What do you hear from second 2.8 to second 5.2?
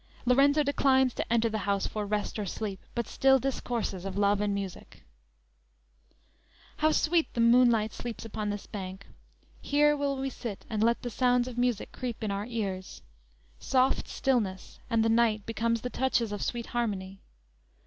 but still discourses of love and music: